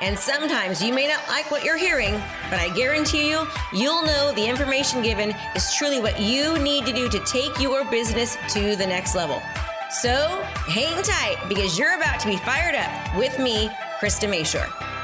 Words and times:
And 0.00 0.18
sometimes 0.18 0.82
you 0.82 0.92
may 0.92 1.08
not 1.08 1.26
like 1.28 1.50
what 1.50 1.64
you're 1.64 1.78
hearing, 1.78 2.12
but 2.50 2.58
I 2.58 2.68
guarantee 2.74 3.30
you, 3.30 3.46
you'll 3.72 4.02
know 4.02 4.32
the 4.32 4.46
information 4.46 5.02
given 5.02 5.34
is 5.54 5.74
truly 5.74 6.00
what 6.00 6.20
you 6.20 6.58
need 6.58 6.84
to 6.86 6.92
do 6.92 7.08
to 7.08 7.18
take 7.20 7.58
your 7.60 7.84
business 7.90 8.36
to 8.52 8.76
the 8.76 8.86
next 8.86 9.14
level. 9.14 9.42
So 9.90 10.42
hang 10.66 11.02
tight 11.02 11.36
because 11.48 11.78
you're 11.78 11.94
about 11.94 12.20
to 12.20 12.26
be 12.26 12.36
fired 12.36 12.74
up 12.74 13.16
with 13.16 13.38
me, 13.38 13.68
Krista 14.00 14.28
Mashore. 14.28 14.95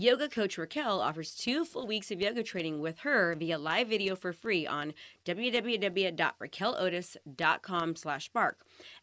Yoga 0.00 0.28
coach 0.28 0.56
Raquel 0.56 1.00
offers 1.00 1.34
two 1.34 1.64
full 1.64 1.84
weeks 1.84 2.12
of 2.12 2.20
yoga 2.20 2.44
training 2.44 2.78
with 2.78 3.00
her 3.00 3.34
via 3.34 3.58
live 3.58 3.88
video 3.88 4.14
for 4.14 4.32
free 4.32 4.64
on 4.64 4.94
www.raquelotis.com 5.24 7.96
slash 7.96 8.26
spark. 8.26 8.60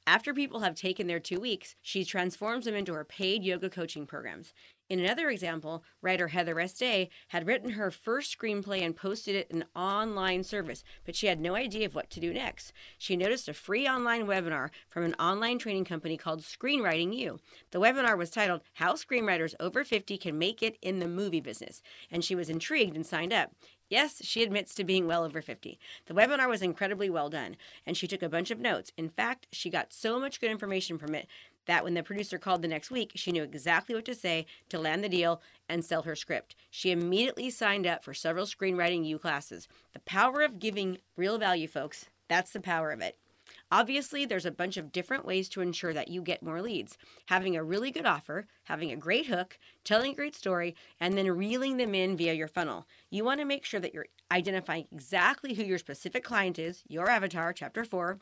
After 0.07 0.33
people 0.33 0.61
have 0.61 0.73
taken 0.73 1.07
their 1.07 1.19
two 1.19 1.41
weeks, 1.41 1.75
she 1.81 2.05
transforms 2.05 2.63
them 2.63 2.75
into 2.75 2.93
her 2.93 3.03
paid 3.03 3.43
yoga 3.43 3.69
coaching 3.69 4.07
programs. 4.07 4.53
In 4.87 4.99
another 4.99 5.29
example, 5.31 5.83
writer 6.03 6.27
Heather 6.27 6.59
Estee 6.59 7.09
had 7.29 7.47
written 7.47 7.71
her 7.71 7.89
first 7.89 8.37
screenplay 8.37 8.81
and 8.81 8.95
posted 8.95 9.35
it 9.35 9.49
in 9.49 9.63
an 9.63 9.67
online 9.75 10.43
service, 10.43 10.83
but 11.05 11.15
she 11.15 11.25
had 11.25 11.39
no 11.39 11.55
idea 11.55 11.87
of 11.87 11.95
what 11.95 12.11
to 12.11 12.19
do 12.19 12.31
next. 12.31 12.71
She 12.99 13.17
noticed 13.17 13.49
a 13.49 13.53
free 13.53 13.87
online 13.87 14.27
webinar 14.27 14.69
from 14.87 15.03
an 15.03 15.15
online 15.15 15.57
training 15.57 15.85
company 15.85 16.17
called 16.17 16.41
Screenwriting 16.41 17.17
U. 17.17 17.39
The 17.71 17.79
webinar 17.79 18.15
was 18.15 18.29
titled 18.29 18.61
How 18.73 18.93
Screenwriters 18.93 19.55
Over 19.59 19.83
50 19.83 20.19
Can 20.19 20.37
Make 20.37 20.61
It 20.61 20.77
in 20.83 20.99
the 20.99 21.07
Movie 21.07 21.41
Business, 21.41 21.81
and 22.11 22.23
she 22.23 22.35
was 22.35 22.49
intrigued 22.49 22.95
and 22.95 23.05
signed 23.05 23.33
up. 23.33 23.53
Yes, 23.89 24.23
she 24.23 24.43
admits 24.43 24.75
to 24.75 24.83
being 24.83 25.07
well 25.07 25.23
over 25.23 25.41
50. 25.41 25.79
The 26.05 26.13
webinar 26.13 26.49
was 26.49 26.61
incredibly 26.61 27.09
well 27.09 27.29
done, 27.29 27.55
and 27.85 27.97
she 27.97 28.07
took 28.07 28.23
a 28.23 28.29
bunch 28.29 28.51
of 28.51 28.59
notes. 28.59 28.91
In 28.97 29.09
fact, 29.09 29.47
she 29.51 29.69
got 29.69 29.93
so 29.93 30.19
much 30.19 30.39
good 30.39 30.49
information 30.51 30.97
from 30.97 31.15
it 31.15 31.27
that 31.65 31.83
when 31.83 31.93
the 31.93 32.03
producer 32.03 32.37
called 32.37 32.61
the 32.61 32.67
next 32.67 32.91
week, 32.91 33.11
she 33.15 33.31
knew 33.31 33.43
exactly 33.43 33.95
what 33.95 34.05
to 34.05 34.15
say 34.15 34.45
to 34.69 34.79
land 34.79 35.03
the 35.03 35.09
deal 35.09 35.41
and 35.67 35.83
sell 35.83 36.03
her 36.03 36.15
script. 36.15 36.55
She 36.69 36.91
immediately 36.91 37.49
signed 37.49 37.87
up 37.87 38.03
for 38.03 38.13
several 38.13 38.45
screenwriting 38.45 39.05
U 39.05 39.19
classes. 39.19 39.67
The 39.93 39.99
power 39.99 40.41
of 40.41 40.59
giving 40.59 40.99
real 41.15 41.37
value, 41.37 41.67
folks. 41.67 42.05
That's 42.27 42.51
the 42.51 42.59
power 42.59 42.91
of 42.91 43.01
it. 43.01 43.17
Obviously, 43.71 44.25
there's 44.25 44.45
a 44.45 44.51
bunch 44.51 44.77
of 44.77 44.91
different 44.91 45.25
ways 45.25 45.49
to 45.49 45.61
ensure 45.61 45.93
that 45.93 46.07
you 46.07 46.21
get 46.21 46.41
more 46.41 46.61
leads. 46.61 46.97
Having 47.27 47.55
a 47.55 47.63
really 47.63 47.91
good 47.91 48.05
offer, 48.05 48.47
having 48.63 48.91
a 48.91 48.95
great 48.95 49.27
hook, 49.27 49.59
telling 49.83 50.11
a 50.11 50.15
great 50.15 50.35
story, 50.35 50.75
and 50.99 51.15
then 51.15 51.29
reeling 51.29 51.77
them 51.77 51.93
in 51.93 52.17
via 52.17 52.33
your 52.33 52.47
funnel. 52.47 52.87
You 53.09 53.23
want 53.23 53.39
to 53.39 53.45
make 53.45 53.65
sure 53.65 53.79
that 53.79 53.93
you're 53.93 54.07
identifying 54.31 54.87
exactly 54.91 55.53
who 55.53 55.63
your 55.63 55.77
specific 55.77 56.23
client 56.23 56.57
is, 56.57 56.83
your 56.87 57.09
avatar, 57.09 57.53
chapter 57.53 57.83
four, 57.83 58.19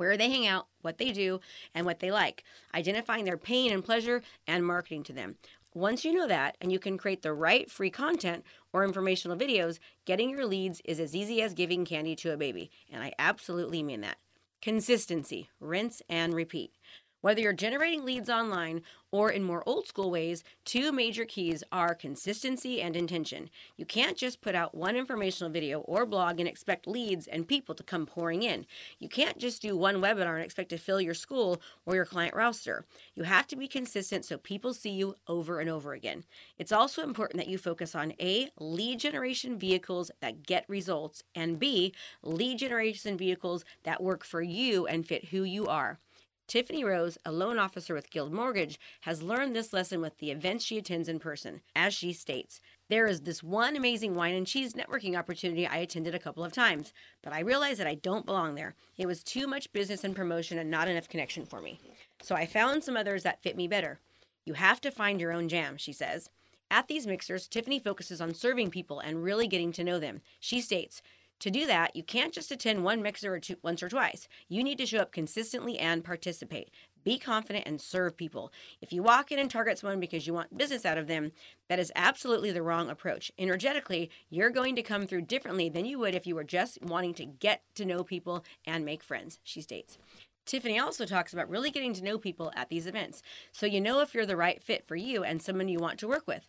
where 0.00 0.16
they 0.16 0.30
hang 0.30 0.46
out, 0.46 0.66
what 0.80 0.96
they 0.96 1.12
do, 1.12 1.40
and 1.74 1.84
what 1.84 2.00
they 2.00 2.10
like, 2.10 2.42
identifying 2.74 3.26
their 3.26 3.36
pain 3.36 3.70
and 3.70 3.84
pleasure, 3.84 4.22
and 4.46 4.64
marketing 4.66 5.02
to 5.02 5.12
them. 5.12 5.36
Once 5.74 6.06
you 6.06 6.12
know 6.14 6.26
that 6.26 6.56
and 6.58 6.72
you 6.72 6.78
can 6.78 6.96
create 6.96 7.20
the 7.20 7.34
right 7.34 7.70
free 7.70 7.90
content 7.90 8.42
or 8.72 8.82
informational 8.82 9.36
videos, 9.36 9.78
getting 10.06 10.30
your 10.30 10.46
leads 10.46 10.80
is 10.86 10.98
as 10.98 11.14
easy 11.14 11.42
as 11.42 11.52
giving 11.52 11.84
candy 11.84 12.16
to 12.16 12.32
a 12.32 12.36
baby. 12.38 12.70
And 12.90 13.02
I 13.02 13.12
absolutely 13.18 13.82
mean 13.82 14.00
that. 14.00 14.16
Consistency, 14.62 15.50
rinse 15.60 16.00
and 16.08 16.32
repeat. 16.32 16.72
Whether 17.20 17.42
you're 17.42 17.52
generating 17.52 18.04
leads 18.04 18.30
online 18.30 18.82
or 19.12 19.30
in 19.30 19.42
more 19.42 19.62
old 19.66 19.86
school 19.86 20.10
ways, 20.10 20.42
two 20.64 20.90
major 20.90 21.24
keys 21.24 21.62
are 21.70 21.94
consistency 21.94 22.80
and 22.80 22.96
intention. 22.96 23.50
You 23.76 23.84
can't 23.84 24.16
just 24.16 24.40
put 24.40 24.54
out 24.54 24.74
one 24.74 24.96
informational 24.96 25.52
video 25.52 25.80
or 25.80 26.06
blog 26.06 26.38
and 26.40 26.48
expect 26.48 26.86
leads 26.86 27.26
and 27.26 27.46
people 27.46 27.74
to 27.74 27.82
come 27.82 28.06
pouring 28.06 28.42
in. 28.42 28.64
You 28.98 29.08
can't 29.08 29.36
just 29.36 29.60
do 29.60 29.76
one 29.76 29.96
webinar 29.96 30.36
and 30.36 30.44
expect 30.44 30.70
to 30.70 30.78
fill 30.78 31.00
your 31.00 31.12
school 31.12 31.60
or 31.84 31.94
your 31.94 32.06
client 32.06 32.34
roster. 32.34 32.86
You 33.14 33.24
have 33.24 33.46
to 33.48 33.56
be 33.56 33.68
consistent 33.68 34.24
so 34.24 34.38
people 34.38 34.72
see 34.72 34.90
you 34.90 35.16
over 35.28 35.60
and 35.60 35.68
over 35.68 35.92
again. 35.92 36.24
It's 36.58 36.72
also 36.72 37.02
important 37.02 37.38
that 37.38 37.48
you 37.50 37.58
focus 37.58 37.94
on 37.94 38.14
A, 38.18 38.48
lead 38.58 39.00
generation 39.00 39.58
vehicles 39.58 40.10
that 40.20 40.46
get 40.46 40.64
results, 40.68 41.22
and 41.34 41.58
B, 41.58 41.92
lead 42.22 42.58
generation 42.58 43.18
vehicles 43.18 43.64
that 43.82 44.02
work 44.02 44.24
for 44.24 44.40
you 44.40 44.86
and 44.86 45.06
fit 45.06 45.26
who 45.26 45.42
you 45.42 45.66
are. 45.66 45.98
Tiffany 46.50 46.82
Rose, 46.82 47.16
a 47.24 47.30
loan 47.30 47.60
officer 47.60 47.94
with 47.94 48.10
Guild 48.10 48.32
Mortgage, 48.32 48.80
has 49.02 49.22
learned 49.22 49.54
this 49.54 49.72
lesson 49.72 50.00
with 50.00 50.18
the 50.18 50.32
events 50.32 50.64
she 50.64 50.78
attends 50.78 51.08
in 51.08 51.20
person. 51.20 51.60
As 51.76 51.94
she 51.94 52.12
states, 52.12 52.60
there 52.88 53.06
is 53.06 53.20
this 53.20 53.40
one 53.40 53.76
amazing 53.76 54.16
wine 54.16 54.34
and 54.34 54.44
cheese 54.44 54.72
networking 54.72 55.16
opportunity 55.16 55.64
I 55.64 55.76
attended 55.76 56.12
a 56.12 56.18
couple 56.18 56.42
of 56.42 56.52
times, 56.52 56.92
but 57.22 57.32
I 57.32 57.38
realized 57.38 57.78
that 57.78 57.86
I 57.86 57.94
don't 57.94 58.26
belong 58.26 58.56
there. 58.56 58.74
It 58.98 59.06
was 59.06 59.22
too 59.22 59.46
much 59.46 59.72
business 59.72 60.02
and 60.02 60.16
promotion 60.16 60.58
and 60.58 60.68
not 60.68 60.88
enough 60.88 61.08
connection 61.08 61.46
for 61.46 61.60
me. 61.60 61.78
So 62.20 62.34
I 62.34 62.46
found 62.46 62.82
some 62.82 62.96
others 62.96 63.22
that 63.22 63.44
fit 63.44 63.56
me 63.56 63.68
better. 63.68 64.00
You 64.44 64.54
have 64.54 64.80
to 64.80 64.90
find 64.90 65.20
your 65.20 65.30
own 65.30 65.48
jam, 65.48 65.76
she 65.76 65.92
says. 65.92 66.30
At 66.68 66.88
these 66.88 67.06
mixers, 67.06 67.46
Tiffany 67.46 67.78
focuses 67.78 68.20
on 68.20 68.34
serving 68.34 68.70
people 68.70 68.98
and 68.98 69.22
really 69.22 69.46
getting 69.46 69.70
to 69.70 69.84
know 69.84 70.00
them. 70.00 70.20
She 70.40 70.60
states, 70.60 71.00
to 71.40 71.50
do 71.50 71.66
that, 71.66 71.96
you 71.96 72.02
can't 72.02 72.32
just 72.32 72.52
attend 72.52 72.84
one 72.84 73.02
mixer 73.02 73.34
or 73.34 73.40
two, 73.40 73.56
once 73.62 73.82
or 73.82 73.88
twice. 73.88 74.28
You 74.48 74.62
need 74.62 74.78
to 74.78 74.86
show 74.86 74.98
up 74.98 75.10
consistently 75.12 75.78
and 75.78 76.04
participate. 76.04 76.70
Be 77.02 77.18
confident 77.18 77.66
and 77.66 77.80
serve 77.80 78.16
people. 78.16 78.52
If 78.82 78.92
you 78.92 79.02
walk 79.02 79.32
in 79.32 79.38
and 79.38 79.50
target 79.50 79.78
someone 79.78 80.00
because 80.00 80.26
you 80.26 80.34
want 80.34 80.56
business 80.56 80.84
out 80.84 80.98
of 80.98 81.06
them, 81.06 81.32
that 81.68 81.78
is 81.78 81.90
absolutely 81.96 82.50
the 82.50 82.62
wrong 82.62 82.90
approach. 82.90 83.32
Energetically, 83.38 84.10
you're 84.28 84.50
going 84.50 84.76
to 84.76 84.82
come 84.82 85.06
through 85.06 85.22
differently 85.22 85.70
than 85.70 85.86
you 85.86 85.98
would 85.98 86.14
if 86.14 86.26
you 86.26 86.34
were 86.34 86.44
just 86.44 86.80
wanting 86.82 87.14
to 87.14 87.24
get 87.24 87.62
to 87.74 87.86
know 87.86 88.04
people 88.04 88.44
and 88.66 88.84
make 88.84 89.02
friends, 89.02 89.40
she 89.42 89.62
states. 89.62 89.96
Tiffany 90.44 90.78
also 90.78 91.06
talks 91.06 91.32
about 91.32 91.48
really 91.48 91.70
getting 91.70 91.94
to 91.94 92.04
know 92.04 92.18
people 92.18 92.52
at 92.56 92.68
these 92.68 92.86
events 92.86 93.22
so 93.52 93.66
you 93.66 93.80
know 93.80 94.00
if 94.00 94.14
you're 94.14 94.26
the 94.26 94.36
right 94.36 94.62
fit 94.62 94.86
for 94.86 94.96
you 94.96 95.22
and 95.22 95.40
someone 95.40 95.68
you 95.68 95.78
want 95.78 95.98
to 96.00 96.08
work 96.08 96.26
with. 96.26 96.46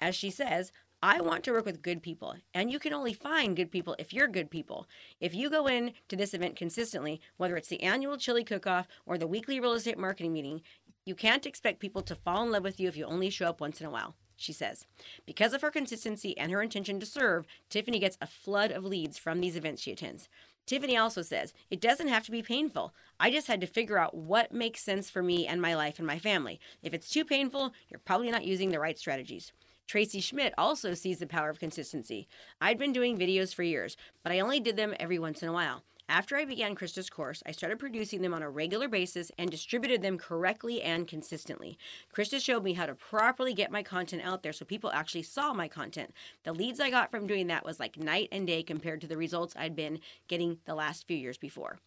As 0.00 0.14
she 0.14 0.30
says, 0.30 0.72
I 1.06 1.20
want 1.20 1.44
to 1.44 1.52
work 1.52 1.66
with 1.66 1.82
good 1.82 2.00
people, 2.02 2.34
and 2.54 2.72
you 2.72 2.78
can 2.78 2.94
only 2.94 3.12
find 3.12 3.54
good 3.54 3.70
people 3.70 3.94
if 3.98 4.14
you're 4.14 4.26
good 4.26 4.50
people. 4.50 4.86
If 5.20 5.34
you 5.34 5.50
go 5.50 5.66
in 5.66 5.92
to 6.08 6.16
this 6.16 6.32
event 6.32 6.56
consistently, 6.56 7.20
whether 7.36 7.58
it's 7.58 7.68
the 7.68 7.82
annual 7.82 8.16
chili 8.16 8.42
cook-off 8.42 8.88
or 9.04 9.18
the 9.18 9.26
weekly 9.26 9.60
real 9.60 9.74
estate 9.74 9.98
marketing 9.98 10.32
meeting, 10.32 10.62
you 11.04 11.14
can't 11.14 11.44
expect 11.44 11.78
people 11.78 12.00
to 12.00 12.14
fall 12.14 12.42
in 12.42 12.52
love 12.52 12.64
with 12.64 12.80
you 12.80 12.88
if 12.88 12.96
you 12.96 13.04
only 13.04 13.28
show 13.28 13.44
up 13.44 13.60
once 13.60 13.82
in 13.82 13.86
a 13.86 13.90
while. 13.90 14.14
She 14.36 14.54
says, 14.54 14.86
because 15.26 15.52
of 15.52 15.60
her 15.60 15.70
consistency 15.70 16.38
and 16.38 16.50
her 16.50 16.62
intention 16.62 16.98
to 17.00 17.04
serve, 17.04 17.44
Tiffany 17.68 17.98
gets 17.98 18.16
a 18.22 18.26
flood 18.26 18.70
of 18.70 18.82
leads 18.82 19.18
from 19.18 19.42
these 19.42 19.56
events 19.56 19.82
she 19.82 19.92
attends. 19.92 20.30
Tiffany 20.64 20.96
also 20.96 21.20
says, 21.20 21.52
it 21.70 21.82
doesn't 21.82 22.08
have 22.08 22.24
to 22.24 22.30
be 22.30 22.40
painful. 22.40 22.94
I 23.20 23.30
just 23.30 23.48
had 23.48 23.60
to 23.60 23.66
figure 23.66 23.98
out 23.98 24.16
what 24.16 24.54
makes 24.54 24.80
sense 24.80 25.10
for 25.10 25.22
me 25.22 25.46
and 25.46 25.60
my 25.60 25.74
life 25.74 25.98
and 25.98 26.06
my 26.06 26.18
family. 26.18 26.60
If 26.82 26.94
it's 26.94 27.10
too 27.10 27.26
painful, 27.26 27.74
you're 27.90 28.00
probably 28.06 28.30
not 28.30 28.46
using 28.46 28.70
the 28.70 28.80
right 28.80 28.98
strategies. 28.98 29.52
Tracy 29.86 30.20
Schmidt 30.20 30.54
also 30.56 30.94
sees 30.94 31.18
the 31.18 31.26
power 31.26 31.50
of 31.50 31.60
consistency. 31.60 32.26
I'd 32.60 32.78
been 32.78 32.92
doing 32.92 33.18
videos 33.18 33.54
for 33.54 33.62
years, 33.62 33.96
but 34.22 34.32
I 34.32 34.40
only 34.40 34.60
did 34.60 34.76
them 34.76 34.94
every 34.98 35.18
once 35.18 35.42
in 35.42 35.48
a 35.48 35.52
while. 35.52 35.82
After 36.06 36.36
I 36.36 36.44
began 36.44 36.74
Krista's 36.74 37.08
course, 37.08 37.42
I 37.46 37.52
started 37.52 37.78
producing 37.78 38.20
them 38.20 38.34
on 38.34 38.42
a 38.42 38.50
regular 38.50 38.88
basis 38.88 39.30
and 39.38 39.50
distributed 39.50 40.02
them 40.02 40.18
correctly 40.18 40.82
and 40.82 41.08
consistently. 41.08 41.78
Krista 42.14 42.42
showed 42.42 42.62
me 42.62 42.74
how 42.74 42.84
to 42.84 42.94
properly 42.94 43.54
get 43.54 43.70
my 43.70 43.82
content 43.82 44.20
out 44.22 44.42
there 44.42 44.52
so 44.52 44.66
people 44.66 44.90
actually 44.90 45.22
saw 45.22 45.54
my 45.54 45.66
content. 45.66 46.12
The 46.42 46.52
leads 46.52 46.78
I 46.78 46.90
got 46.90 47.10
from 47.10 47.26
doing 47.26 47.46
that 47.46 47.64
was 47.64 47.80
like 47.80 47.96
night 47.96 48.28
and 48.32 48.46
day 48.46 48.62
compared 48.62 49.00
to 49.00 49.06
the 49.06 49.16
results 49.16 49.54
I'd 49.56 49.74
been 49.74 50.00
getting 50.28 50.58
the 50.66 50.74
last 50.74 51.06
few 51.06 51.16
years 51.16 51.38
before. 51.38 51.78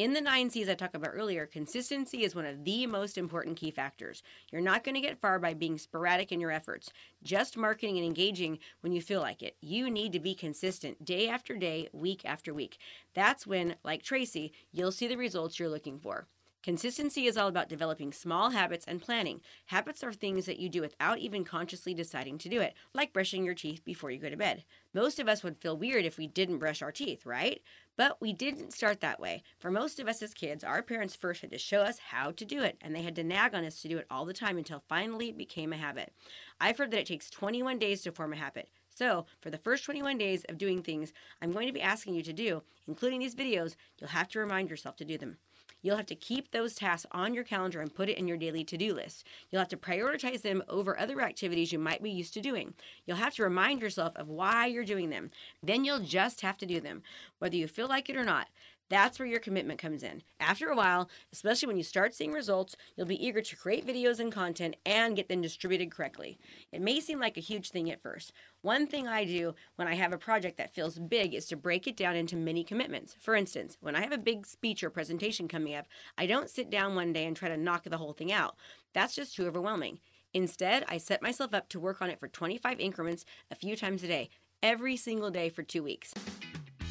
In 0.00 0.14
the 0.14 0.20
nine 0.22 0.48
C's 0.48 0.66
I 0.66 0.72
talked 0.76 0.94
about 0.94 1.10
earlier, 1.12 1.44
consistency 1.44 2.24
is 2.24 2.34
one 2.34 2.46
of 2.46 2.64
the 2.64 2.86
most 2.86 3.18
important 3.18 3.58
key 3.58 3.70
factors. 3.70 4.22
You're 4.50 4.62
not 4.62 4.82
going 4.82 4.94
to 4.94 5.00
get 5.02 5.20
far 5.20 5.38
by 5.38 5.52
being 5.52 5.76
sporadic 5.76 6.32
in 6.32 6.40
your 6.40 6.50
efforts, 6.50 6.90
just 7.22 7.54
marketing 7.54 7.98
and 7.98 8.06
engaging 8.06 8.60
when 8.80 8.94
you 8.94 9.02
feel 9.02 9.20
like 9.20 9.42
it. 9.42 9.58
You 9.60 9.90
need 9.90 10.14
to 10.14 10.18
be 10.18 10.34
consistent 10.34 11.04
day 11.04 11.28
after 11.28 11.54
day, 11.54 11.90
week 11.92 12.24
after 12.24 12.54
week. 12.54 12.78
That's 13.12 13.46
when, 13.46 13.76
like 13.84 14.02
Tracy, 14.02 14.54
you'll 14.72 14.90
see 14.90 15.06
the 15.06 15.18
results 15.18 15.58
you're 15.58 15.68
looking 15.68 15.98
for. 15.98 16.28
Consistency 16.62 17.26
is 17.26 17.38
all 17.38 17.48
about 17.48 17.70
developing 17.70 18.12
small 18.12 18.50
habits 18.50 18.84
and 18.86 19.00
planning. 19.00 19.40
Habits 19.66 20.04
are 20.04 20.12
things 20.12 20.44
that 20.44 20.58
you 20.58 20.68
do 20.68 20.82
without 20.82 21.18
even 21.18 21.42
consciously 21.42 21.94
deciding 21.94 22.36
to 22.36 22.50
do 22.50 22.60
it, 22.60 22.74
like 22.92 23.14
brushing 23.14 23.44
your 23.44 23.54
teeth 23.54 23.82
before 23.82 24.10
you 24.10 24.18
go 24.18 24.28
to 24.28 24.36
bed. 24.36 24.64
Most 24.92 25.18
of 25.18 25.26
us 25.26 25.42
would 25.42 25.56
feel 25.56 25.76
weird 25.76 26.04
if 26.04 26.18
we 26.18 26.26
didn't 26.26 26.58
brush 26.58 26.82
our 26.82 26.92
teeth, 26.92 27.24
right? 27.24 27.62
But 28.00 28.16
we 28.18 28.32
didn't 28.32 28.72
start 28.72 29.02
that 29.02 29.20
way. 29.20 29.42
For 29.58 29.70
most 29.70 30.00
of 30.00 30.08
us 30.08 30.22
as 30.22 30.32
kids, 30.32 30.64
our 30.64 30.80
parents 30.80 31.14
first 31.14 31.42
had 31.42 31.50
to 31.50 31.58
show 31.58 31.80
us 31.82 31.98
how 31.98 32.30
to 32.30 32.46
do 32.46 32.62
it, 32.62 32.78
and 32.80 32.96
they 32.96 33.02
had 33.02 33.14
to 33.16 33.22
nag 33.22 33.54
on 33.54 33.62
us 33.62 33.82
to 33.82 33.88
do 33.88 33.98
it 33.98 34.06
all 34.10 34.24
the 34.24 34.32
time 34.32 34.56
until 34.56 34.82
finally 34.88 35.28
it 35.28 35.36
became 35.36 35.70
a 35.70 35.76
habit. 35.76 36.14
I've 36.58 36.78
heard 36.78 36.92
that 36.92 37.00
it 37.00 37.06
takes 37.06 37.28
21 37.28 37.78
days 37.78 38.00
to 38.00 38.10
form 38.10 38.32
a 38.32 38.36
habit. 38.36 38.70
So, 38.88 39.26
for 39.42 39.50
the 39.50 39.58
first 39.58 39.84
21 39.84 40.16
days 40.16 40.46
of 40.48 40.56
doing 40.56 40.82
things 40.82 41.12
I'm 41.42 41.52
going 41.52 41.66
to 41.66 41.74
be 41.74 41.82
asking 41.82 42.14
you 42.14 42.22
to 42.22 42.32
do, 42.32 42.62
including 42.88 43.20
these 43.20 43.34
videos, 43.34 43.76
you'll 43.98 44.08
have 44.08 44.28
to 44.28 44.38
remind 44.38 44.70
yourself 44.70 44.96
to 44.96 45.04
do 45.04 45.18
them. 45.18 45.36
You'll 45.82 45.96
have 45.96 46.06
to 46.06 46.14
keep 46.14 46.50
those 46.50 46.74
tasks 46.74 47.06
on 47.12 47.34
your 47.34 47.44
calendar 47.44 47.80
and 47.80 47.94
put 47.94 48.08
it 48.08 48.18
in 48.18 48.28
your 48.28 48.36
daily 48.36 48.64
to 48.64 48.76
do 48.76 48.94
list. 48.94 49.26
You'll 49.50 49.60
have 49.60 49.68
to 49.68 49.76
prioritize 49.76 50.42
them 50.42 50.62
over 50.68 50.98
other 50.98 51.20
activities 51.20 51.72
you 51.72 51.78
might 51.78 52.02
be 52.02 52.10
used 52.10 52.34
to 52.34 52.40
doing. 52.40 52.74
You'll 53.06 53.16
have 53.16 53.34
to 53.34 53.42
remind 53.42 53.80
yourself 53.80 54.14
of 54.16 54.28
why 54.28 54.66
you're 54.66 54.84
doing 54.84 55.10
them. 55.10 55.30
Then 55.62 55.84
you'll 55.84 56.00
just 56.00 56.42
have 56.42 56.58
to 56.58 56.66
do 56.66 56.80
them, 56.80 57.02
whether 57.38 57.56
you 57.56 57.68
feel 57.68 57.88
like 57.88 58.08
it 58.10 58.16
or 58.16 58.24
not. 58.24 58.48
That's 58.90 59.20
where 59.20 59.28
your 59.28 59.38
commitment 59.38 59.80
comes 59.80 60.02
in. 60.02 60.22
After 60.40 60.68
a 60.68 60.76
while, 60.76 61.08
especially 61.32 61.68
when 61.68 61.76
you 61.76 61.84
start 61.84 62.12
seeing 62.12 62.32
results, 62.32 62.76
you'll 62.96 63.06
be 63.06 63.24
eager 63.24 63.40
to 63.40 63.56
create 63.56 63.86
videos 63.86 64.18
and 64.18 64.32
content 64.32 64.76
and 64.84 65.14
get 65.14 65.28
them 65.28 65.40
distributed 65.40 65.92
correctly. 65.92 66.38
It 66.72 66.82
may 66.82 66.98
seem 66.98 67.20
like 67.20 67.36
a 67.36 67.40
huge 67.40 67.70
thing 67.70 67.88
at 67.90 68.02
first. 68.02 68.32
One 68.62 68.88
thing 68.88 69.06
I 69.06 69.24
do 69.24 69.54
when 69.76 69.86
I 69.86 69.94
have 69.94 70.12
a 70.12 70.18
project 70.18 70.58
that 70.58 70.74
feels 70.74 70.98
big 70.98 71.34
is 71.34 71.46
to 71.46 71.56
break 71.56 71.86
it 71.86 71.96
down 71.96 72.16
into 72.16 72.34
mini 72.34 72.64
commitments. 72.64 73.14
For 73.20 73.36
instance, 73.36 73.78
when 73.80 73.94
I 73.94 74.00
have 74.00 74.12
a 74.12 74.18
big 74.18 74.44
speech 74.44 74.82
or 74.82 74.90
presentation 74.90 75.46
coming 75.46 75.76
up, 75.76 75.86
I 76.18 76.26
don't 76.26 76.50
sit 76.50 76.68
down 76.68 76.96
one 76.96 77.12
day 77.12 77.26
and 77.26 77.36
try 77.36 77.48
to 77.48 77.56
knock 77.56 77.84
the 77.84 77.96
whole 77.96 78.12
thing 78.12 78.32
out. 78.32 78.56
That's 78.92 79.14
just 79.14 79.36
too 79.36 79.46
overwhelming. 79.46 80.00
Instead, 80.34 80.84
I 80.88 80.98
set 80.98 81.22
myself 81.22 81.54
up 81.54 81.68
to 81.68 81.80
work 81.80 82.02
on 82.02 82.10
it 82.10 82.18
for 82.18 82.26
25 82.26 82.80
increments 82.80 83.24
a 83.52 83.54
few 83.54 83.76
times 83.76 84.02
a 84.02 84.08
day, 84.08 84.30
every 84.64 84.96
single 84.96 85.30
day 85.30 85.48
for 85.48 85.62
two 85.62 85.84
weeks. 85.84 86.12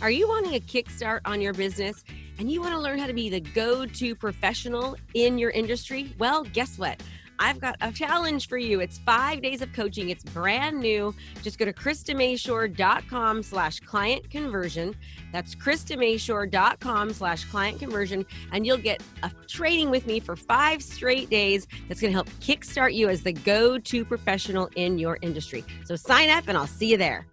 Are 0.02 0.10
you 0.10 0.30
wanting 0.30 0.56
a 0.56 0.62
kickstart 0.62 1.20
on 1.26 1.42
your 1.42 1.52
business 1.52 2.06
and 2.38 2.50
you 2.50 2.62
want 2.62 2.74
to 2.74 2.80
learn 2.80 3.00
how 3.00 3.08
to 3.08 3.14
be 3.14 3.30
the 3.30 3.42
go 3.42 3.86
to 3.86 4.16
professional 4.16 4.96
in 5.14 5.38
your 5.38 5.50
industry? 5.50 6.16
Well, 6.18 6.46
guess 6.46 6.78
what? 6.78 7.04
I've 7.38 7.60
got 7.60 7.76
a 7.82 7.92
challenge 7.92 8.48
for 8.48 8.58
you. 8.58 8.80
It's 8.80 8.98
five 9.00 9.42
days 9.42 9.62
of 9.62 9.74
coaching. 9.74 10.10
It's 10.10 10.24
brand 10.24 10.80
new. 10.80 11.14
Just 11.42 11.60
go 11.60 11.66
to 11.66 11.74
KristaMashore.com 11.74 13.44
slash 13.44 13.82
client 13.82 14.30
conversion. 14.30 14.96
That's 15.34 15.54
KristaMashore.com 15.56 17.14
slash 17.14 17.44
client 17.46 17.80
conversion. 17.80 18.26
And 18.54 18.66
you'll 18.66 18.78
get 18.78 19.04
a 19.24 19.32
training 19.48 19.90
with 19.90 20.08
me 20.08 20.22
for 20.22 20.38
five 20.38 20.82
straight 20.82 21.30
days 21.30 21.68
that's 21.90 22.00
going 22.00 22.12
to 22.12 22.16
help 22.16 22.30
kickstart 22.40 22.94
you 22.94 23.10
as 23.10 23.24
the 23.24 23.34
go-to 23.34 24.06
professional 24.06 24.70
in 24.78 24.98
your 24.98 25.18
industry. 25.22 25.66
So 25.84 25.98
sign 25.98 26.30
up 26.30 26.46
and 26.48 26.58
I'll 26.58 26.68
see 26.68 26.92
you 26.92 26.98
there. 26.98 27.26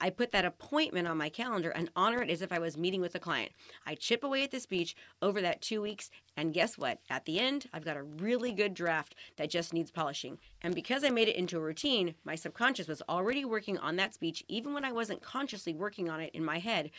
I 0.00 0.10
put 0.10 0.32
that 0.32 0.44
appointment 0.44 1.06
on 1.06 1.18
my 1.18 1.28
calendar 1.28 1.70
and 1.70 1.90
honor 1.94 2.22
it 2.22 2.30
as 2.30 2.40
if 2.40 2.52
I 2.52 2.58
was 2.58 2.76
meeting 2.76 3.00
with 3.00 3.14
a 3.14 3.18
client. 3.18 3.52
I 3.86 3.94
chip 3.94 4.24
away 4.24 4.42
at 4.42 4.50
the 4.50 4.60
speech 4.60 4.96
over 5.20 5.40
that 5.42 5.60
two 5.60 5.82
weeks, 5.82 6.10
and 6.36 6.54
guess 6.54 6.78
what? 6.78 7.00
At 7.10 7.26
the 7.26 7.38
end, 7.38 7.66
I've 7.72 7.84
got 7.84 7.96
a 7.96 8.02
really 8.02 8.52
good 8.52 8.72
draft 8.72 9.14
that 9.36 9.50
just 9.50 9.74
needs 9.74 9.90
polishing. 9.90 10.38
And 10.62 10.74
because 10.74 11.04
I 11.04 11.10
made 11.10 11.28
it 11.28 11.36
into 11.36 11.58
a 11.58 11.60
routine, 11.60 12.14
my 12.24 12.34
subconscious 12.34 12.88
was 12.88 13.02
already 13.08 13.44
working 13.44 13.78
on 13.78 13.96
that 13.96 14.14
speech, 14.14 14.42
even 14.48 14.72
when 14.72 14.84
I 14.84 14.92
wasn't 14.92 15.22
consciously 15.22 15.74
working 15.74 16.08
on 16.08 16.20
it 16.20 16.30
in 16.34 16.44
my 16.44 16.58
head. 16.58 16.90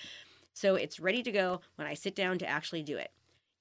So 0.53 0.75
it's 0.75 0.99
ready 0.99 1.23
to 1.23 1.31
go 1.31 1.61
when 1.75 1.87
I 1.87 1.93
sit 1.93 2.15
down 2.15 2.37
to 2.39 2.47
actually 2.47 2.83
do 2.83 2.97
it. 2.97 3.11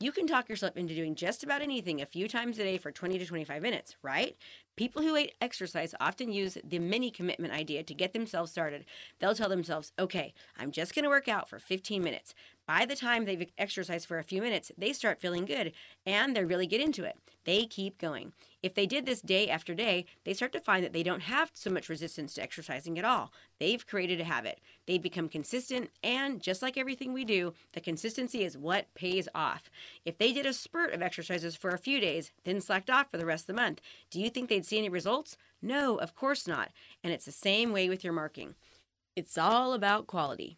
You 0.02 0.12
can 0.12 0.26
talk 0.26 0.48
yourself 0.48 0.78
into 0.78 0.94
doing 0.94 1.14
just 1.14 1.44
about 1.44 1.60
anything 1.60 2.00
a 2.00 2.06
few 2.06 2.26
times 2.26 2.58
a 2.58 2.62
day 2.62 2.78
for 2.78 2.90
20 2.90 3.18
to 3.18 3.26
25 3.26 3.60
minutes, 3.60 3.96
right? 4.02 4.34
People 4.74 5.02
who 5.02 5.14
hate 5.14 5.34
exercise 5.42 5.94
often 6.00 6.32
use 6.32 6.56
the 6.64 6.78
mini 6.78 7.10
commitment 7.10 7.52
idea 7.52 7.82
to 7.82 7.92
get 7.92 8.14
themselves 8.14 8.50
started. 8.50 8.86
They'll 9.18 9.34
tell 9.34 9.50
themselves, 9.50 9.92
okay, 9.98 10.32
I'm 10.58 10.70
just 10.70 10.94
going 10.94 11.02
to 11.02 11.10
work 11.10 11.28
out 11.28 11.50
for 11.50 11.58
15 11.58 12.02
minutes. 12.02 12.34
By 12.70 12.86
the 12.86 12.94
time 12.94 13.24
they've 13.24 13.50
exercised 13.58 14.06
for 14.06 14.20
a 14.20 14.22
few 14.22 14.40
minutes, 14.40 14.70
they 14.78 14.92
start 14.92 15.20
feeling 15.20 15.44
good 15.44 15.72
and 16.06 16.36
they 16.36 16.44
really 16.44 16.68
get 16.68 16.80
into 16.80 17.02
it. 17.02 17.16
They 17.42 17.66
keep 17.66 17.98
going. 17.98 18.32
If 18.62 18.74
they 18.74 18.86
did 18.86 19.06
this 19.06 19.20
day 19.20 19.50
after 19.50 19.74
day, 19.74 20.04
they 20.22 20.34
start 20.34 20.52
to 20.52 20.60
find 20.60 20.84
that 20.84 20.92
they 20.92 21.02
don't 21.02 21.22
have 21.22 21.50
so 21.52 21.68
much 21.68 21.88
resistance 21.88 22.32
to 22.34 22.42
exercising 22.44 22.96
at 22.96 23.04
all. 23.04 23.32
They've 23.58 23.84
created 23.84 24.20
a 24.20 24.24
habit. 24.24 24.60
They 24.86 24.98
become 24.98 25.28
consistent, 25.28 25.90
and 26.04 26.40
just 26.40 26.62
like 26.62 26.78
everything 26.78 27.12
we 27.12 27.24
do, 27.24 27.54
the 27.72 27.80
consistency 27.80 28.44
is 28.44 28.56
what 28.56 28.94
pays 28.94 29.26
off. 29.34 29.68
If 30.04 30.18
they 30.18 30.32
did 30.32 30.46
a 30.46 30.52
spurt 30.52 30.92
of 30.92 31.02
exercises 31.02 31.56
for 31.56 31.70
a 31.70 31.78
few 31.78 31.98
days, 31.98 32.30
then 32.44 32.60
slacked 32.60 32.88
off 32.88 33.10
for 33.10 33.18
the 33.18 33.26
rest 33.26 33.48
of 33.48 33.56
the 33.56 33.60
month, 33.60 33.80
do 34.12 34.20
you 34.20 34.30
think 34.30 34.48
they'd 34.48 34.64
see 34.64 34.78
any 34.78 34.88
results? 34.88 35.36
No, 35.60 35.96
of 35.96 36.14
course 36.14 36.46
not. 36.46 36.70
And 37.02 37.12
it's 37.12 37.24
the 37.24 37.32
same 37.32 37.72
way 37.72 37.88
with 37.88 38.04
your 38.04 38.12
marking. 38.12 38.54
It's 39.16 39.36
all 39.36 39.72
about 39.72 40.06
quality. 40.06 40.56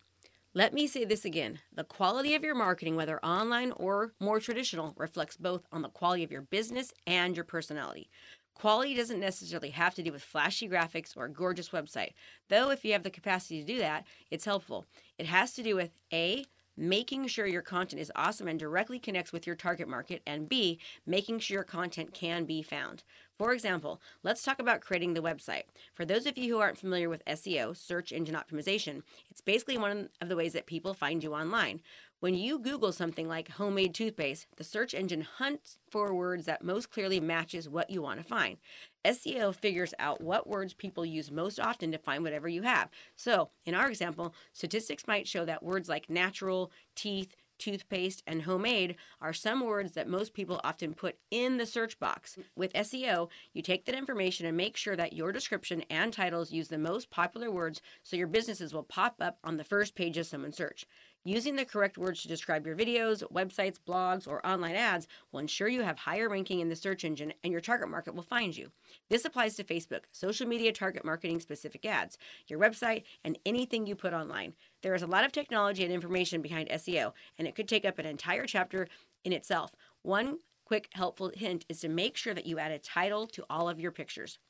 Let 0.54 0.74
me 0.74 0.86
say 0.86 1.06
this 1.06 1.24
again. 1.24 1.60
The 1.74 1.82
quality 1.82 2.34
of 2.34 2.44
your 2.44 2.54
marketing, 2.54 2.94
whether 2.94 3.24
online 3.24 3.72
or 3.72 4.12
more 4.20 4.38
traditional, 4.38 4.92
reflects 4.98 5.38
both 5.38 5.64
on 5.72 5.80
the 5.80 5.88
quality 5.88 6.24
of 6.24 6.30
your 6.30 6.42
business 6.42 6.92
and 7.06 7.34
your 7.34 7.46
personality. 7.46 8.10
Quality 8.54 8.94
doesn't 8.94 9.18
necessarily 9.18 9.70
have 9.70 9.94
to 9.94 10.02
do 10.02 10.12
with 10.12 10.22
flashy 10.22 10.68
graphics 10.68 11.16
or 11.16 11.24
a 11.24 11.32
gorgeous 11.32 11.70
website, 11.70 12.12
though, 12.50 12.70
if 12.70 12.84
you 12.84 12.92
have 12.92 13.02
the 13.02 13.08
capacity 13.08 13.60
to 13.60 13.66
do 13.66 13.78
that, 13.78 14.04
it's 14.30 14.44
helpful. 14.44 14.84
It 15.16 15.24
has 15.24 15.54
to 15.54 15.62
do 15.62 15.74
with 15.74 15.92
A, 16.12 16.44
making 16.76 17.26
sure 17.26 17.46
your 17.46 17.62
content 17.62 18.00
is 18.00 18.12
awesome 18.14 18.48
and 18.48 18.58
directly 18.58 18.98
connects 18.98 19.32
with 19.32 19.46
your 19.46 19.56
target 19.56 19.88
market, 19.88 20.22
and 20.26 20.48
B, 20.48 20.78
making 21.06 21.38
sure 21.38 21.56
your 21.56 21.64
content 21.64 22.14
can 22.14 22.44
be 22.44 22.62
found. 22.62 23.04
For 23.38 23.52
example, 23.52 24.00
let's 24.22 24.42
talk 24.42 24.58
about 24.60 24.80
creating 24.80 25.14
the 25.14 25.22
website. 25.22 25.64
For 25.94 26.04
those 26.04 26.26
of 26.26 26.38
you 26.38 26.52
who 26.52 26.60
aren't 26.60 26.78
familiar 26.78 27.08
with 27.08 27.24
SEO, 27.24 27.76
search 27.76 28.12
engine 28.12 28.36
optimization, 28.36 29.02
it's 29.30 29.40
basically 29.40 29.78
one 29.78 30.10
of 30.20 30.28
the 30.28 30.36
ways 30.36 30.52
that 30.52 30.66
people 30.66 30.94
find 30.94 31.22
you 31.22 31.34
online. 31.34 31.80
When 32.20 32.34
you 32.34 32.60
Google 32.60 32.92
something 32.92 33.26
like 33.26 33.48
homemade 33.48 33.94
toothpaste, 33.94 34.46
the 34.56 34.62
search 34.62 34.94
engine 34.94 35.22
hunts 35.22 35.78
for 35.90 36.14
words 36.14 36.46
that 36.46 36.62
most 36.62 36.90
clearly 36.90 37.18
matches 37.18 37.68
what 37.68 37.90
you 37.90 38.00
want 38.00 38.20
to 38.20 38.24
find. 38.24 38.58
SEO 39.04 39.54
figures 39.54 39.94
out 39.98 40.20
what 40.20 40.46
words 40.46 40.74
people 40.74 41.04
use 41.04 41.30
most 41.30 41.58
often 41.58 41.92
to 41.92 41.98
find 41.98 42.22
whatever 42.22 42.48
you 42.48 42.62
have. 42.62 42.88
So, 43.16 43.50
in 43.64 43.74
our 43.74 43.88
example, 43.88 44.34
statistics 44.52 45.06
might 45.06 45.28
show 45.28 45.44
that 45.44 45.62
words 45.62 45.88
like 45.88 46.08
natural, 46.10 46.70
teeth, 46.94 47.34
toothpaste, 47.62 48.24
and 48.26 48.42
homemade 48.42 48.96
are 49.20 49.32
some 49.32 49.64
words 49.64 49.92
that 49.92 50.08
most 50.08 50.34
people 50.34 50.60
often 50.64 50.94
put 50.94 51.16
in 51.30 51.58
the 51.58 51.66
search 51.66 51.96
box. 52.00 52.36
With 52.56 52.72
SEO, 52.72 53.28
you 53.52 53.62
take 53.62 53.84
that 53.84 53.94
information 53.94 54.46
and 54.46 54.56
make 54.56 54.76
sure 54.76 54.96
that 54.96 55.12
your 55.12 55.30
description 55.30 55.84
and 55.88 56.12
titles 56.12 56.50
use 56.50 56.68
the 56.68 56.78
most 56.78 57.10
popular 57.10 57.52
words 57.52 57.80
so 58.02 58.16
your 58.16 58.26
businesses 58.26 58.74
will 58.74 58.82
pop 58.82 59.16
up 59.20 59.38
on 59.44 59.58
the 59.58 59.64
first 59.64 59.94
page 59.94 60.18
of 60.18 60.26
someone's 60.26 60.56
search. 60.56 60.86
Using 61.24 61.54
the 61.54 61.64
correct 61.64 61.96
words 61.96 62.22
to 62.22 62.28
describe 62.28 62.66
your 62.66 62.74
videos, 62.74 63.22
websites, 63.32 63.78
blogs, 63.78 64.26
or 64.26 64.44
online 64.44 64.74
ads 64.74 65.06
will 65.30 65.38
ensure 65.38 65.68
you 65.68 65.82
have 65.82 65.98
higher 65.98 66.28
ranking 66.28 66.58
in 66.58 66.68
the 66.68 66.74
search 66.74 67.04
engine 67.04 67.32
and 67.44 67.52
your 67.52 67.60
target 67.60 67.88
market 67.88 68.16
will 68.16 68.24
find 68.24 68.56
you. 68.56 68.72
This 69.08 69.24
applies 69.24 69.54
to 69.54 69.64
Facebook, 69.64 70.00
social 70.10 70.48
media 70.48 70.72
target 70.72 71.04
marketing 71.04 71.38
specific 71.38 71.86
ads, 71.86 72.18
your 72.48 72.58
website, 72.58 73.04
and 73.22 73.38
anything 73.46 73.86
you 73.86 73.94
put 73.94 74.12
online. 74.12 74.54
There 74.82 74.96
is 74.96 75.02
a 75.02 75.06
lot 75.06 75.24
of 75.24 75.30
technology 75.30 75.84
and 75.84 75.92
information 75.92 76.42
behind 76.42 76.68
SEO, 76.70 77.12
and 77.38 77.46
it 77.46 77.54
could 77.54 77.68
take 77.68 77.84
up 77.84 78.00
an 78.00 78.06
entire 78.06 78.46
chapter 78.46 78.88
in 79.24 79.32
itself. 79.32 79.76
One 80.02 80.38
quick 80.64 80.88
helpful 80.94 81.30
hint 81.32 81.64
is 81.68 81.78
to 81.80 81.88
make 81.88 82.16
sure 82.16 82.34
that 82.34 82.46
you 82.46 82.58
add 82.58 82.72
a 82.72 82.80
title 82.80 83.28
to 83.28 83.44
all 83.48 83.68
of 83.68 83.78
your 83.78 83.92
pictures. 83.92 84.40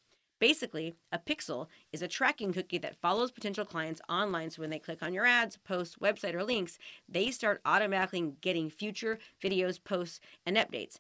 Basically, 0.43 0.97
a 1.13 1.21
pixel 1.21 1.69
is 1.93 2.03
a 2.03 2.09
tracking 2.09 2.53
cookie 2.53 2.79
that 2.79 2.97
follows 2.97 3.31
potential 3.31 3.65
clients 3.65 4.01
online 4.09 4.51
so 4.51 4.61
when 4.61 4.71
they 4.71 4.81
click 4.81 5.01
on 5.01 5.15
your 5.15 5.25
ads, 5.25 5.57
posts, 5.57 5.95
website, 6.03 6.35
or 6.35 6.43
links, 6.43 6.81
they 7.09 7.31
start 7.31 7.61
automatically 7.65 8.33
getting 8.41 8.69
future 8.69 9.21
videos, 9.41 9.79
posts, 9.83 10.19
and 10.45 10.57
updates. 10.57 10.99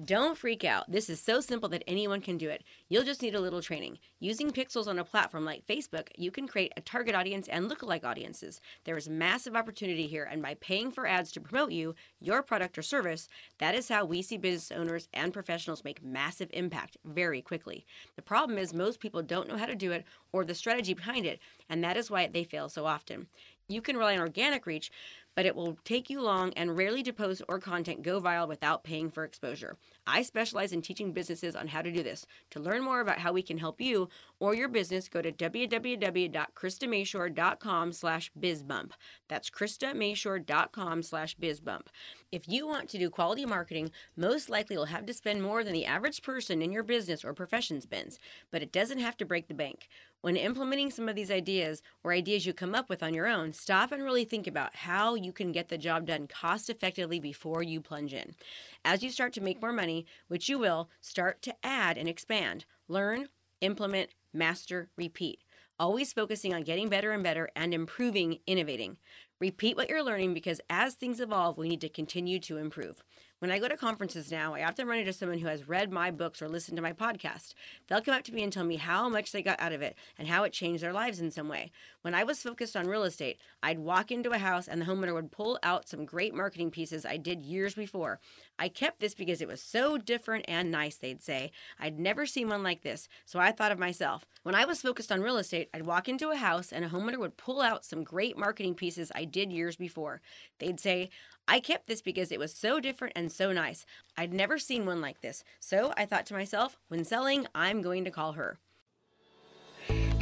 Don't 0.00 0.38
freak 0.38 0.64
out. 0.64 0.90
This 0.90 1.10
is 1.10 1.20
so 1.20 1.42
simple 1.42 1.68
that 1.68 1.84
anyone 1.86 2.22
can 2.22 2.38
do 2.38 2.48
it. 2.48 2.64
You'll 2.88 3.04
just 3.04 3.20
need 3.20 3.34
a 3.34 3.40
little 3.40 3.60
training. 3.60 3.98
Using 4.20 4.50
pixels 4.50 4.86
on 4.86 4.98
a 4.98 5.04
platform 5.04 5.44
like 5.44 5.66
Facebook, 5.66 6.08
you 6.16 6.30
can 6.30 6.48
create 6.48 6.72
a 6.78 6.80
target 6.80 7.14
audience 7.14 7.46
and 7.46 7.70
lookalike 7.70 8.02
audiences. 8.02 8.58
There 8.84 8.96
is 8.96 9.10
massive 9.10 9.54
opportunity 9.54 10.06
here, 10.06 10.24
and 10.24 10.40
by 10.40 10.54
paying 10.54 10.92
for 10.92 11.06
ads 11.06 11.30
to 11.32 11.42
promote 11.42 11.72
you, 11.72 11.94
your 12.20 12.42
product 12.42 12.78
or 12.78 12.82
service, 12.82 13.28
that 13.58 13.74
is 13.74 13.90
how 13.90 14.06
we 14.06 14.22
see 14.22 14.38
business 14.38 14.72
owners 14.72 15.08
and 15.12 15.30
professionals 15.30 15.84
make 15.84 16.02
massive 16.02 16.48
impact 16.54 16.96
very 17.04 17.42
quickly. 17.42 17.84
The 18.16 18.22
problem 18.22 18.56
is 18.56 18.72
most 18.72 18.98
people 18.98 19.20
don't 19.20 19.46
know 19.46 19.58
how 19.58 19.66
to 19.66 19.74
do 19.74 19.92
it 19.92 20.06
or 20.32 20.46
the 20.46 20.54
strategy 20.54 20.94
behind 20.94 21.26
it, 21.26 21.38
and 21.68 21.84
that 21.84 21.98
is 21.98 22.10
why 22.10 22.26
they 22.28 22.44
fail 22.44 22.70
so 22.70 22.86
often. 22.86 23.26
You 23.68 23.80
can 23.80 23.96
rely 23.96 24.14
on 24.14 24.20
organic 24.20 24.66
reach, 24.66 24.90
but 25.34 25.46
it 25.46 25.56
will 25.56 25.78
take 25.84 26.10
you 26.10 26.20
long 26.20 26.52
and 26.54 26.76
rarely 26.76 27.02
do 27.02 27.12
posts 27.12 27.42
or 27.48 27.58
content 27.58 28.02
go 28.02 28.20
viral 28.20 28.46
without 28.48 28.84
paying 28.84 29.10
for 29.10 29.24
exposure. 29.24 29.76
I 30.06 30.22
specialize 30.22 30.72
in 30.72 30.82
teaching 30.82 31.12
businesses 31.12 31.56
on 31.56 31.68
how 31.68 31.82
to 31.82 31.92
do 31.92 32.02
this. 32.02 32.26
To 32.50 32.60
learn 32.60 32.82
more 32.82 33.00
about 33.00 33.18
how 33.18 33.32
we 33.32 33.42
can 33.42 33.58
help 33.58 33.80
you 33.80 34.08
or 34.40 34.54
your 34.54 34.68
business, 34.68 35.08
go 35.08 35.22
to 35.22 35.32
www.kristamashore.com 35.32 37.92
slash 37.92 38.30
bizbump. 38.38 38.90
That's 39.28 39.50
kristamashore.com 39.50 41.02
slash 41.02 41.36
bizbump. 41.36 41.86
If 42.32 42.48
you 42.48 42.66
want 42.66 42.88
to 42.88 42.98
do 42.98 43.10
quality 43.10 43.44
marketing, 43.44 43.90
most 44.16 44.48
likely 44.48 44.74
you'll 44.74 44.86
have 44.86 45.04
to 45.04 45.12
spend 45.12 45.42
more 45.42 45.62
than 45.62 45.74
the 45.74 45.84
average 45.84 46.22
person 46.22 46.62
in 46.62 46.72
your 46.72 46.82
business 46.82 47.26
or 47.26 47.34
profession 47.34 47.82
spends, 47.82 48.18
but 48.50 48.62
it 48.62 48.72
doesn't 48.72 49.00
have 49.00 49.18
to 49.18 49.26
break 49.26 49.48
the 49.48 49.54
bank. 49.54 49.86
When 50.22 50.38
implementing 50.38 50.90
some 50.90 51.10
of 51.10 51.14
these 51.14 51.30
ideas 51.30 51.82
or 52.02 52.10
ideas 52.10 52.46
you 52.46 52.54
come 52.54 52.74
up 52.74 52.88
with 52.88 53.02
on 53.02 53.12
your 53.12 53.26
own, 53.26 53.52
stop 53.52 53.92
and 53.92 54.02
really 54.02 54.24
think 54.24 54.46
about 54.46 54.74
how 54.74 55.14
you 55.14 55.30
can 55.30 55.52
get 55.52 55.68
the 55.68 55.76
job 55.76 56.06
done 56.06 56.26
cost 56.26 56.70
effectively 56.70 57.20
before 57.20 57.62
you 57.62 57.82
plunge 57.82 58.14
in. 58.14 58.34
As 58.82 59.02
you 59.02 59.10
start 59.10 59.34
to 59.34 59.42
make 59.42 59.60
more 59.60 59.70
money, 59.70 60.06
which 60.28 60.48
you 60.48 60.58
will, 60.58 60.88
start 61.02 61.42
to 61.42 61.54
add 61.62 61.98
and 61.98 62.08
expand. 62.08 62.64
Learn, 62.88 63.28
implement, 63.60 64.08
master, 64.32 64.88
repeat. 64.96 65.40
Always 65.82 66.12
focusing 66.12 66.54
on 66.54 66.62
getting 66.62 66.88
better 66.88 67.10
and 67.10 67.24
better 67.24 67.50
and 67.56 67.74
improving, 67.74 68.38
innovating. 68.46 68.96
Repeat 69.40 69.76
what 69.76 69.90
you're 69.90 70.04
learning 70.04 70.32
because 70.32 70.60
as 70.70 70.94
things 70.94 71.18
evolve, 71.18 71.58
we 71.58 71.68
need 71.68 71.80
to 71.80 71.88
continue 71.88 72.38
to 72.38 72.56
improve. 72.58 73.02
When 73.40 73.50
I 73.50 73.58
go 73.58 73.66
to 73.66 73.76
conferences 73.76 74.30
now, 74.30 74.54
I 74.54 74.62
often 74.62 74.86
run 74.86 75.00
into 75.00 75.12
someone 75.12 75.40
who 75.40 75.48
has 75.48 75.68
read 75.68 75.90
my 75.90 76.12
books 76.12 76.40
or 76.40 76.48
listened 76.48 76.76
to 76.76 76.82
my 76.82 76.92
podcast. 76.92 77.54
They'll 77.88 78.00
come 78.00 78.14
up 78.14 78.22
to 78.26 78.32
me 78.32 78.44
and 78.44 78.52
tell 78.52 78.62
me 78.62 78.76
how 78.76 79.08
much 79.08 79.32
they 79.32 79.42
got 79.42 79.60
out 79.60 79.72
of 79.72 79.82
it 79.82 79.96
and 80.16 80.28
how 80.28 80.44
it 80.44 80.52
changed 80.52 80.84
their 80.84 80.92
lives 80.92 81.18
in 81.18 81.32
some 81.32 81.48
way. 81.48 81.72
When 82.02 82.14
I 82.16 82.24
was 82.24 82.42
focused 82.42 82.76
on 82.76 82.88
real 82.88 83.04
estate, 83.04 83.38
I'd 83.62 83.78
walk 83.78 84.10
into 84.10 84.32
a 84.32 84.38
house 84.38 84.66
and 84.66 84.80
the 84.80 84.86
homeowner 84.86 85.14
would 85.14 85.30
pull 85.30 85.56
out 85.62 85.88
some 85.88 86.04
great 86.04 86.34
marketing 86.34 86.72
pieces 86.72 87.06
I 87.06 87.16
did 87.16 87.42
years 87.42 87.74
before. 87.74 88.18
I 88.58 88.68
kept 88.68 88.98
this 88.98 89.14
because 89.14 89.40
it 89.40 89.46
was 89.46 89.62
so 89.62 89.98
different 89.98 90.46
and 90.48 90.72
nice, 90.72 90.96
they'd 90.96 91.22
say. 91.22 91.52
I'd 91.78 92.00
never 92.00 92.26
seen 92.26 92.48
one 92.48 92.64
like 92.64 92.82
this, 92.82 93.08
so 93.24 93.38
I 93.38 93.52
thought 93.52 93.70
of 93.70 93.78
myself. 93.78 94.26
When 94.42 94.56
I 94.56 94.64
was 94.64 94.82
focused 94.82 95.12
on 95.12 95.22
real 95.22 95.36
estate, 95.36 95.68
I'd 95.72 95.86
walk 95.86 96.08
into 96.08 96.30
a 96.30 96.36
house 96.36 96.72
and 96.72 96.84
a 96.84 96.88
homeowner 96.88 97.18
would 97.18 97.36
pull 97.36 97.60
out 97.60 97.84
some 97.84 98.02
great 98.02 98.36
marketing 98.36 98.74
pieces 98.74 99.12
I 99.14 99.24
did 99.24 99.52
years 99.52 99.76
before. 99.76 100.20
They'd 100.58 100.80
say, 100.80 101.08
I 101.46 101.60
kept 101.60 101.86
this 101.86 102.02
because 102.02 102.32
it 102.32 102.40
was 102.40 102.52
so 102.52 102.80
different 102.80 103.12
and 103.14 103.30
so 103.30 103.52
nice. 103.52 103.86
I'd 104.16 104.34
never 104.34 104.58
seen 104.58 104.86
one 104.86 105.00
like 105.00 105.20
this. 105.20 105.44
So 105.60 105.92
I 105.96 106.06
thought 106.06 106.26
to 106.26 106.34
myself, 106.34 106.76
when 106.88 107.04
selling, 107.04 107.46
I'm 107.54 107.80
going 107.80 108.04
to 108.04 108.10
call 108.10 108.32
her. 108.32 108.58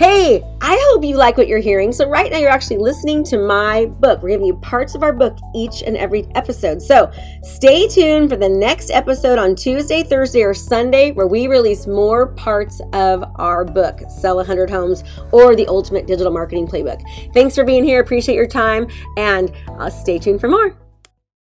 Hey, 0.00 0.42
I 0.62 0.82
hope 0.88 1.04
you 1.04 1.18
like 1.18 1.36
what 1.36 1.46
you're 1.46 1.58
hearing. 1.58 1.92
So, 1.92 2.08
right 2.08 2.32
now, 2.32 2.38
you're 2.38 2.48
actually 2.48 2.78
listening 2.78 3.22
to 3.24 3.36
my 3.36 3.84
book. 3.84 4.22
We're 4.22 4.30
giving 4.30 4.46
you 4.46 4.54
parts 4.54 4.94
of 4.94 5.02
our 5.02 5.12
book 5.12 5.36
each 5.54 5.82
and 5.82 5.94
every 5.94 6.26
episode. 6.34 6.80
So, 6.80 7.12
stay 7.42 7.86
tuned 7.86 8.30
for 8.30 8.36
the 8.36 8.48
next 8.48 8.90
episode 8.92 9.38
on 9.38 9.54
Tuesday, 9.54 10.02
Thursday, 10.02 10.40
or 10.40 10.54
Sunday, 10.54 11.12
where 11.12 11.26
we 11.26 11.48
release 11.48 11.86
more 11.86 12.28
parts 12.28 12.80
of 12.94 13.22
our 13.36 13.62
book, 13.62 14.00
Sell 14.08 14.36
100 14.36 14.70
Homes 14.70 15.04
or 15.32 15.54
the 15.54 15.66
Ultimate 15.66 16.06
Digital 16.06 16.32
Marketing 16.32 16.66
Playbook. 16.66 17.02
Thanks 17.34 17.54
for 17.54 17.64
being 17.64 17.84
here. 17.84 18.00
Appreciate 18.00 18.36
your 18.36 18.46
time, 18.46 18.86
and 19.18 19.52
uh, 19.78 19.90
stay 19.90 20.18
tuned 20.18 20.40
for 20.40 20.48
more. 20.48 20.78